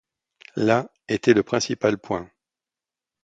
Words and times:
Là 0.55 0.89
était 1.09 1.35
le 1.35 1.43
principal 1.43 1.99
point. 1.99 2.27